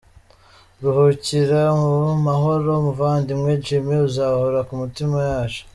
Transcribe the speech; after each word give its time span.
Ruhukira 0.81 1.61
mu 1.81 1.93
mahoro 2.25 2.69
muvandimwe 2.85 3.51
Jimmy, 3.65 3.95
uzahora 4.07 4.59
mu 4.67 4.75
mitima 4.83 5.17
yacu. 5.29 5.61